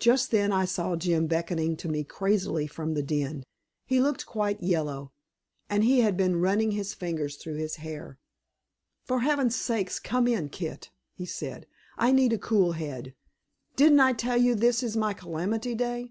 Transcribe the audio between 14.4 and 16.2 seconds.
this is my calamity day?"